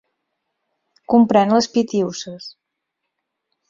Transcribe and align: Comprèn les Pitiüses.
Comprèn 1.15 1.55
les 1.59 1.71
Pitiüses. 1.77 2.53